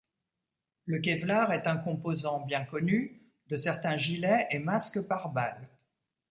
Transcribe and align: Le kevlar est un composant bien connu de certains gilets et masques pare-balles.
Le 0.87 0.97
kevlar 0.99 1.53
est 1.53 1.67
un 1.67 1.77
composant 1.77 2.39
bien 2.43 2.63
connu 2.65 3.21
de 3.49 3.55
certains 3.55 3.99
gilets 3.99 4.47
et 4.49 4.57
masques 4.57 4.99
pare-balles. 5.01 5.69